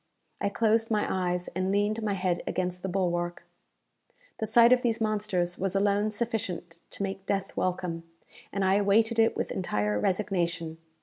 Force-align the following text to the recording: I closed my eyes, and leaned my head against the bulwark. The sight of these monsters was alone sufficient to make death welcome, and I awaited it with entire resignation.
I 0.41 0.49
closed 0.49 0.89
my 0.89 1.05
eyes, 1.07 1.47
and 1.49 1.71
leaned 1.71 2.01
my 2.01 2.15
head 2.15 2.41
against 2.47 2.81
the 2.81 2.89
bulwark. 2.89 3.43
The 4.39 4.47
sight 4.47 4.73
of 4.73 4.81
these 4.81 4.99
monsters 4.99 5.59
was 5.59 5.75
alone 5.75 6.09
sufficient 6.09 6.79
to 6.89 7.03
make 7.03 7.27
death 7.27 7.55
welcome, 7.55 8.01
and 8.51 8.65
I 8.65 8.77
awaited 8.77 9.19
it 9.19 9.37
with 9.37 9.51
entire 9.51 9.99
resignation. 9.99 10.79